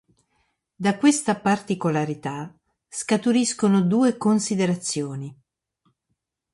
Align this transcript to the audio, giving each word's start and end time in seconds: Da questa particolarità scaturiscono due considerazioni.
Da 0.73 0.97
questa 0.97 1.39
particolarità 1.39 2.51
scaturiscono 2.89 3.81
due 3.81 4.17
considerazioni. 4.17 5.31